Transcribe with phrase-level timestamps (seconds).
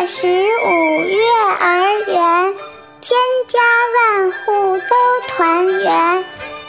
[0.00, 1.18] 月十五月
[1.60, 2.54] 儿圆，
[3.02, 3.58] 千家
[3.94, 6.24] 万户都团圆。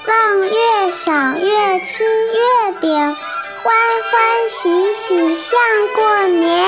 [0.05, 3.73] 望月赏月吃月饼，欢
[4.11, 5.57] 欢喜喜像
[5.95, 6.67] 过年。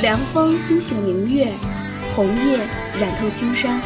[0.00, 1.52] 凉风惊醒明月，
[2.14, 2.58] 红叶
[3.00, 3.82] 染透青山。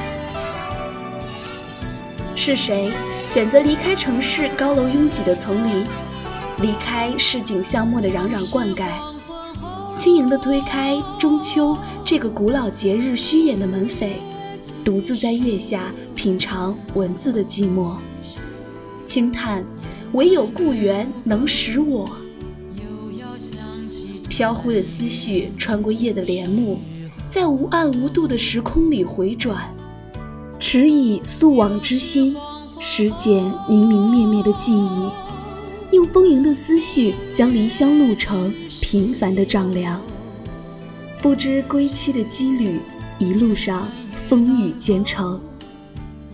[2.37, 2.93] 是谁
[3.27, 5.83] 选择离开城市高楼拥挤的丛林，
[6.61, 8.85] 离开市井巷陌的攘攘灌溉，
[9.97, 14.17] 轻盈地推开中秋这个古老节日虚掩的门扉，
[14.85, 17.95] 独自在月下品尝文字的寂寞，
[19.07, 19.65] 轻叹
[20.13, 22.11] 唯有故园能使我。
[24.29, 26.79] 飘忽的思绪穿过夜的帘幕，
[27.29, 29.71] 在无暗无度的时空里回转，
[30.59, 32.35] 迟以素往之心，
[32.81, 35.11] 拾捡明明灭灭的记忆，
[35.91, 40.01] 用丰盈的思绪将离乡路程平凡的丈量。
[41.21, 42.81] 不知归期的羁旅，
[43.19, 43.87] 一路上
[44.27, 45.39] 风雨兼程，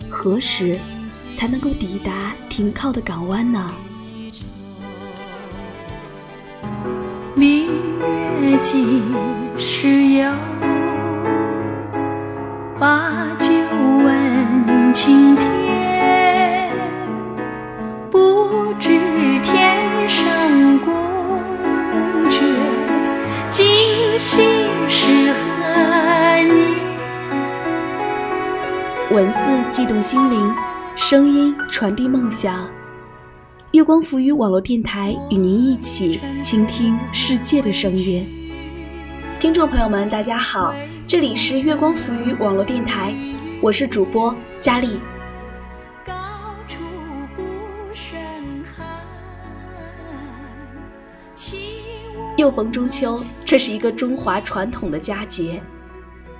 [0.09, 0.79] 何时
[1.35, 3.69] 才能够抵达停靠的港湾呢？
[7.35, 7.67] 明
[8.39, 9.01] 月几
[9.57, 10.31] 时有？
[12.85, 13.47] 把酒
[14.03, 16.71] 问青天。
[18.11, 18.89] 不知
[19.41, 20.93] 天上宫
[22.29, 22.43] 阙，
[23.49, 23.65] 今
[24.19, 24.43] 夕
[24.87, 26.75] 是何年？
[29.09, 30.53] 文字悸动心灵，
[30.95, 32.67] 声音传递梦想。
[33.71, 38.27] 月光浮语网络电台与您一起倾听世界的声音。
[39.39, 40.75] 听众朋友们，大家好，
[41.07, 43.15] 这里是月光浮语网络电台，
[43.61, 44.99] 我是主播佳丽。
[52.37, 55.61] 又逢中秋，这是一个中华传统的佳节，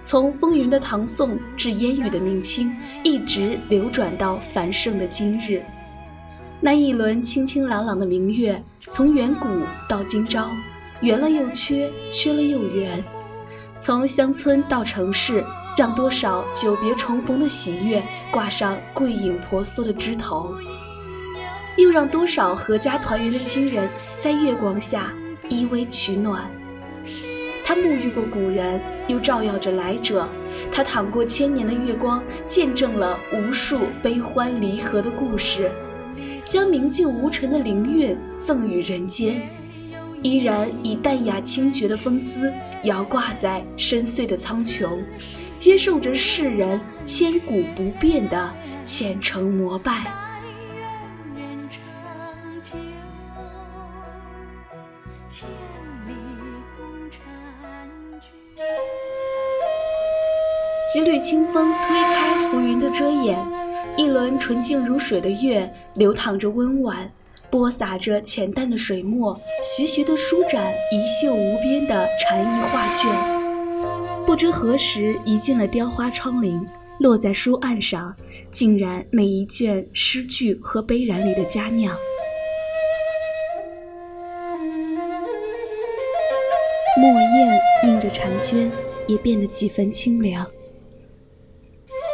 [0.02, 5.62] 从风云的唐宋至烟雨的明清，一直流转到繁盛的今日。
[6.60, 8.60] 那一轮清清朗朗的明月，
[8.90, 9.48] 从远古
[9.88, 10.50] 到今朝，
[11.02, 13.04] 圆了又缺，缺了又圆。
[13.78, 15.44] 从乡村到城市，
[15.78, 20.56] 让多少久别重逢的喜悦挂上桂影婆娑的枝头，
[21.78, 23.90] 又让多少阖家团圆的亲人
[24.22, 25.12] 在月光下
[25.50, 26.50] 依偎取暖。
[27.66, 30.28] 他沐浴过古人，又照耀着来者。
[30.72, 35.70] 他淌过千年的月光，见证了无数悲欢离合的故事。
[36.46, 39.42] 将明净无尘的灵韵赠予人间，
[40.26, 45.00] 依然以淡雅清绝的风姿摇挂在深邃的苍穹，
[45.56, 48.52] 接受着世人千古不变的
[48.84, 50.12] 虔诚膜拜。
[60.92, 63.38] 几缕清风推开浮云的遮掩。
[63.96, 67.10] 一轮纯净如水的月，流淌着温婉，
[67.56, 69.34] 播撒着浅淡的水墨，
[69.64, 73.10] 徐徐地舒展一袖无边的禅意画卷。
[74.26, 76.62] 不知何时移进了雕花窗棂，
[77.00, 78.14] 落在书案上，
[78.52, 81.96] 竟然每一卷诗句和悲然里的佳酿。
[86.98, 88.70] 墨砚映着婵娟，
[89.08, 90.46] 也变得几分清凉。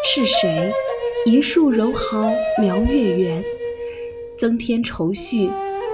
[0.06, 0.72] 是谁？
[1.26, 3.44] 一树柔毫描月圆，
[4.42, 5.52] 增添愁绪。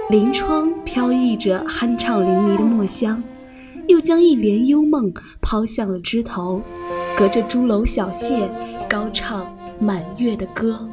[0.08, 3.22] 临窗飘溢着酣畅淋漓的墨香，
[3.88, 6.62] 又将一帘幽梦抛向了枝头，
[7.14, 8.48] 隔着朱楼小榭，
[8.88, 10.88] 高唱满月的歌。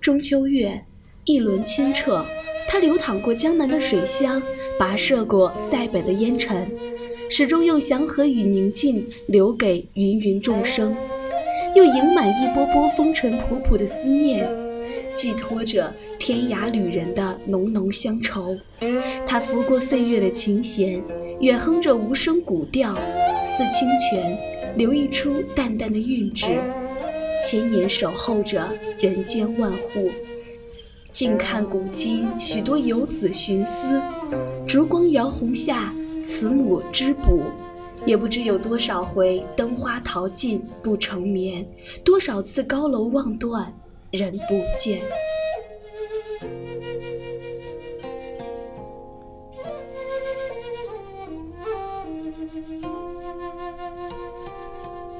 [0.00, 0.82] 中秋月，
[1.26, 2.24] 一轮清澈，
[2.66, 4.40] 它流淌过江南的水乡，
[4.80, 6.66] 跋涉过塞北的烟尘。
[7.28, 10.96] 始终用祥和与宁静留给芸芸众生，
[11.74, 14.48] 又盈满一波波风尘仆仆的思念，
[15.16, 18.56] 寄托着天涯旅人的浓浓乡愁。
[19.26, 21.02] 它拂过岁月的琴弦，
[21.40, 24.38] 远哼着无声古调，似清泉，
[24.76, 26.46] 流溢出淡淡的韵致。
[27.44, 28.68] 千年守候着
[29.00, 30.10] 人间万户，
[31.10, 34.00] 静看古今许多游子寻思，
[34.66, 35.92] 烛光摇红下。
[36.26, 37.42] 慈母织补，
[38.06, 41.66] 也不知有多少回灯花淘尽不成眠，
[42.04, 43.72] 多少次高楼望断
[44.10, 45.00] 人不见。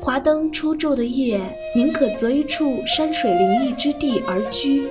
[0.00, 1.40] 华灯初昼的夜，
[1.74, 4.86] 宁可择一处山水灵异之地而居，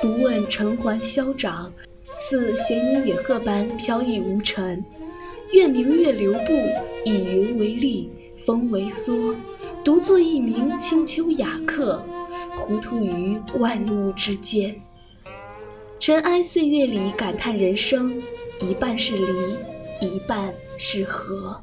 [0.00, 1.72] 不问尘寰嚣长，
[2.16, 4.82] 似闲云野鹤般飘逸无尘，
[5.52, 6.52] 愿明月留步。
[7.06, 9.32] 以云为笠，风为蓑，
[9.84, 12.04] 独坐一名清秋雅客，
[12.58, 14.74] 糊涂于万物之间。
[16.00, 18.20] 尘埃岁月里感叹人生，
[18.60, 19.24] 一半是离，
[20.00, 21.62] 一半是合。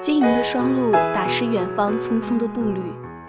[0.00, 2.80] 晶莹的双路打湿远方匆匆的步履。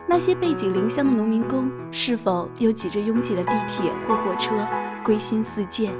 [0.09, 4.67] 那些背井离乡的农民工，是否又挤着拥挤的地铁或火车
[5.03, 5.93] 归心似箭，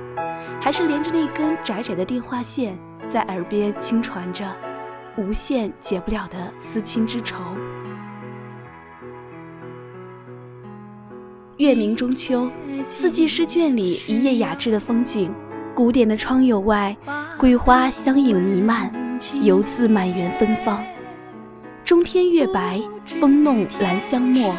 [0.60, 2.76] 还是连着那根窄窄的电话线，
[3.08, 4.44] 在耳边轻传着
[5.16, 7.38] 无限解不了的思亲之愁？
[11.58, 12.50] 月明中秋，
[12.88, 15.32] 四季诗卷里一夜雅致的风景，
[15.76, 16.98] 古典的窗友外，
[17.38, 18.92] 桂花香影弥漫，
[19.44, 20.84] 游自满园芬芳。
[21.90, 22.80] 中天月白，
[23.20, 24.54] 风弄兰香没。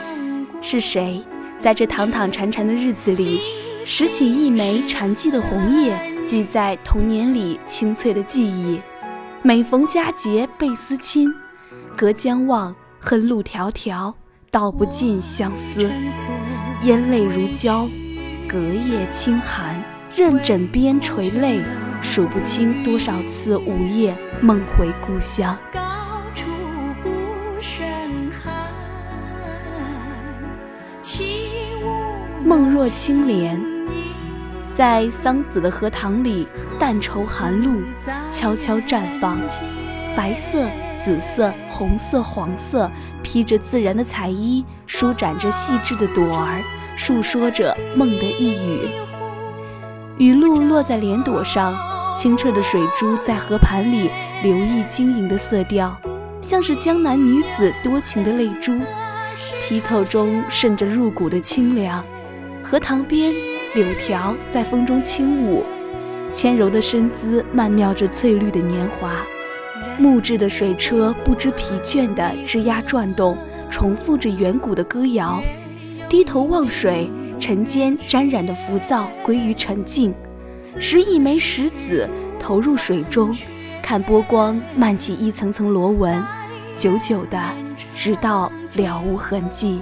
[0.60, 1.24] 是谁
[1.56, 3.40] 在这躺躺缠缠的日子里，
[3.84, 5.96] 拾起一枚缠寂的红叶，
[6.26, 8.80] 记在童年里清脆的记忆？
[9.42, 11.32] 每逢佳节倍思亲，
[11.96, 14.12] 隔江望，恨路迢迢，
[14.50, 15.88] 道不尽相思。
[16.82, 17.88] 烟泪如胶，
[18.48, 19.80] 隔夜清寒，
[20.16, 21.60] 任枕边垂泪，
[22.02, 25.56] 数不清多少次午夜梦回故乡。
[32.50, 33.62] 梦若青莲，
[34.72, 36.48] 在桑梓的荷塘里，
[36.80, 37.80] 淡愁寒露
[38.28, 39.38] 悄悄绽放。
[40.16, 40.68] 白色、
[40.98, 42.90] 紫色、红色、黄色，
[43.22, 46.60] 披着自然的彩衣，舒展着细致的朵儿，
[46.96, 48.88] 诉说着梦的一语。
[50.18, 51.78] 雨露落在莲朵上，
[52.16, 54.10] 清澈的水珠在河盘里
[54.42, 55.96] 流溢晶莹的色调，
[56.42, 58.72] 像是江南女子多情的泪珠，
[59.60, 62.04] 剔透中渗着入骨的清凉。
[62.70, 63.34] 荷塘边，
[63.74, 65.64] 柳条在风中轻舞，
[66.32, 69.26] 纤柔的身姿曼妙着翠绿的年华。
[69.98, 73.36] 木质的水车不知疲倦地吱呀转动，
[73.68, 75.42] 重复着远古的歌谣。
[76.08, 80.14] 低头望水，尘间沾染的浮躁归于沉静。
[80.78, 82.08] 拾一枚石子
[82.38, 83.36] 投入水中，
[83.82, 86.22] 看波光漫起一层层螺纹，
[86.76, 87.36] 久久的，
[87.92, 89.80] 直到了无痕迹。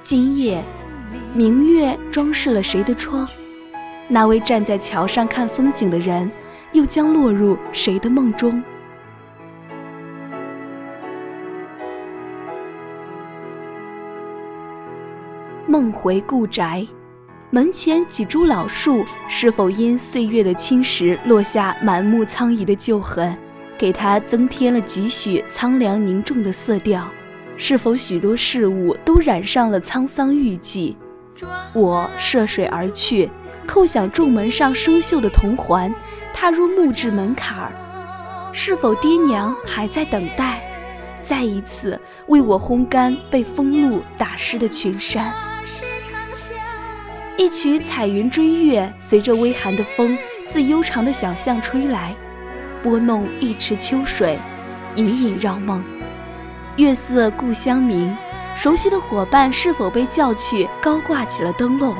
[0.00, 0.64] 今夜。
[1.34, 3.28] 明月装饰了谁的窗？
[4.08, 6.30] 那位站在桥上看风景的人，
[6.72, 8.62] 又将落入谁的梦中？
[15.66, 16.86] 梦回故宅，
[17.50, 23.36] 门前几株老树，是否因岁月的侵蚀，落下满目苍夷的旧痕，
[23.76, 27.06] 给它增添了几许苍凉凝重的色调？
[27.60, 30.94] 是否许多事物都染上了沧桑郁寂？
[31.74, 33.28] 我涉水而去，
[33.66, 35.92] 叩响重门上生锈的铜环，
[36.32, 37.72] 踏入木质门槛儿。
[38.52, 40.62] 是否爹娘还在等待，
[41.22, 45.34] 再一次为我烘干被风露打湿的裙衫？
[47.36, 52.14] 一曲彩云追月，随着微寒的风自悠长的小巷吹来，
[52.82, 54.38] 拨弄一池秋水，
[54.94, 55.84] 隐隐绕梦。
[56.78, 58.16] 月色故乡明，
[58.54, 61.92] 熟悉的伙伴是否被叫去高挂起了灯笼？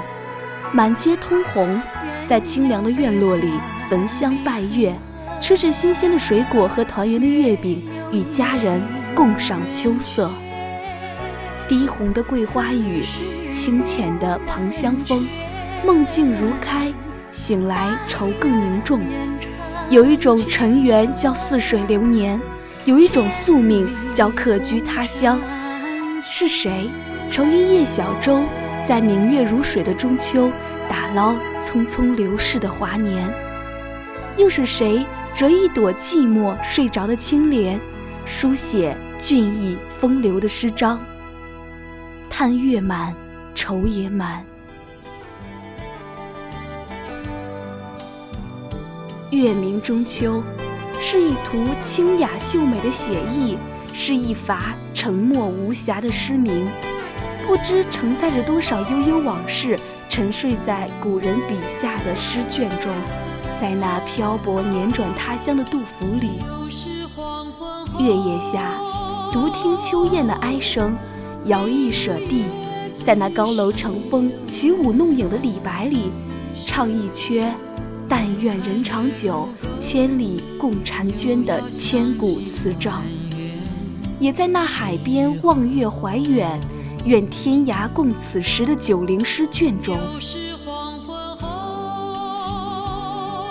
[0.70, 1.82] 满街通红，
[2.28, 3.54] 在清凉的院落里
[3.90, 4.96] 焚香拜月，
[5.40, 8.80] 吃着新鲜的水果和团圆的月饼，与家人
[9.16, 10.30] 共赏秋色。
[11.66, 13.02] 低红的桂花雨，
[13.50, 15.26] 清浅的蓬香风，
[15.84, 16.92] 梦境如开，
[17.32, 19.00] 醒来愁更凝重。
[19.90, 22.40] 有一种尘缘叫似水流年。
[22.84, 25.40] 有一种宿命叫客居他乡，
[26.22, 26.88] 是谁
[27.30, 28.42] 乘一叶小舟，
[28.86, 30.50] 在明月如水的中秋，
[30.88, 33.28] 打捞匆匆流逝的华年？
[34.38, 35.04] 又是谁
[35.34, 37.78] 折一朵寂寞睡着的青莲，
[38.24, 40.98] 书写俊逸风流的诗章？
[42.30, 43.14] 叹月满，
[43.54, 44.42] 愁也满。
[49.30, 50.42] 月明中秋。
[51.00, 53.56] 是一图清雅秀美的写意，
[53.92, 56.68] 是一罚沉默无瑕的诗名，
[57.46, 59.78] 不知承载着多少悠悠往事，
[60.10, 62.92] 沉睡在古人笔下的诗卷中，
[63.60, 66.42] 在那漂泊辗转他乡的杜甫里。
[67.98, 68.74] 月夜下，
[69.32, 70.96] 独听秋雁的哀声，
[71.44, 72.44] 摇曳舍地，
[72.92, 76.10] 在那高楼乘风、起舞弄影的李白里，
[76.66, 77.50] 唱一阙
[78.08, 79.46] “但愿人长久，
[79.78, 83.02] 千里共婵娟”的千古词章；
[84.18, 86.58] 也在那海边望月怀远，
[87.04, 89.98] 愿天涯共此时的九龄诗卷中，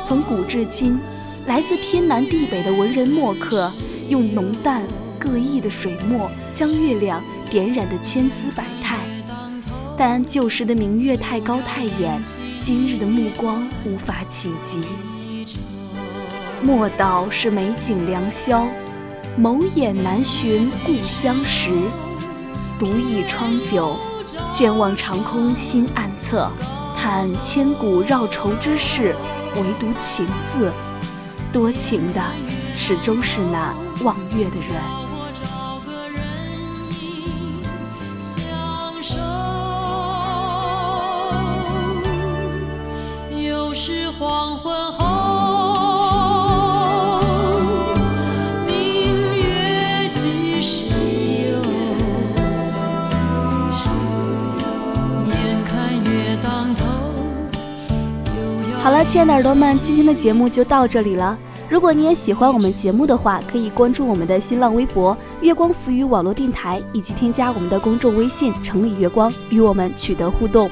[0.04, 1.00] 从古至今，
[1.46, 3.72] 来自天南地北的文人墨客，
[4.10, 4.82] 用浓淡
[5.20, 8.98] 各异的水墨，将月亮点染得千姿百态。
[9.96, 12.22] 但旧时的明月太高太远，
[12.60, 14.82] 今日的目光无法企及。
[16.62, 18.68] 莫道是美景良宵，
[19.40, 21.70] 眸眼难寻故乡时。
[22.80, 23.96] 独倚窗酒，
[24.52, 26.52] 卷望长空心暗测，
[26.96, 29.16] 叹千古绕愁之事，
[29.56, 30.72] 唯独情字，
[31.52, 32.22] 多情的
[32.76, 33.74] 始终是那
[34.04, 35.07] 望月的人。
[58.88, 61.38] 好了，亲爱的耳朵们，今天的节目就到这里了。
[61.68, 70.72] 如果你也喜欢我们节目的话，可以关注我们的新浪微博“月光浮语网络电台”，以及添加我们的公众微信“城里月光”，与我们取得互动。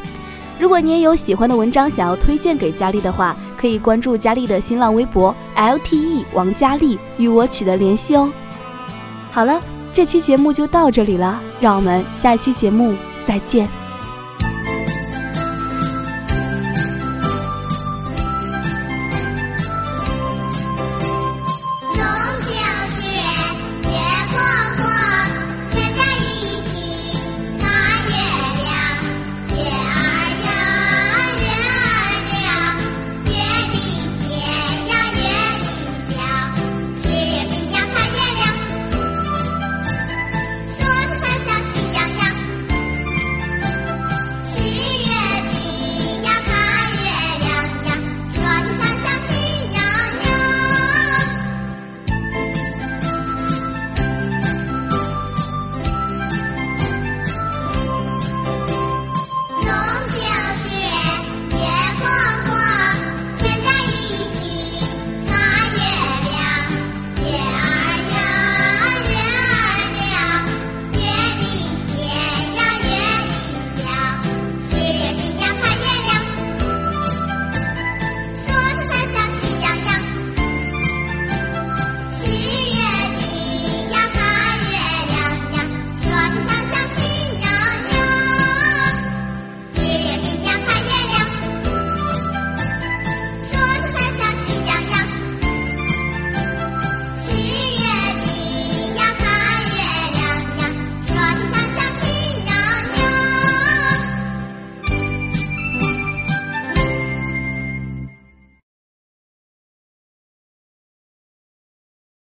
[0.57, 8.31] 如果你也有喜欢的文章想要推荐给佳丽的话，可以关注佳丽的新浪微博 “lte 王佳丽”，与我取得联系哦。
[9.29, 12.93] 好了，这期节目就到这里了，让我们下期节目
[13.25, 13.67] 再见。